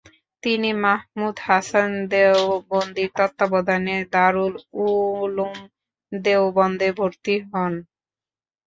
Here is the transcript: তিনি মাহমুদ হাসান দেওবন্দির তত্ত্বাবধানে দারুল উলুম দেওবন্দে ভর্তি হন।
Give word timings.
তিনি 0.43 0.69
মাহমুদ 0.83 1.35
হাসান 1.47 1.89
দেওবন্দির 2.11 3.09
তত্ত্বাবধানে 3.17 3.95
দারুল 4.13 4.53
উলুম 4.85 5.55
দেওবন্দে 6.11 6.89
ভর্তি 6.97 7.35
হন। 7.49 7.73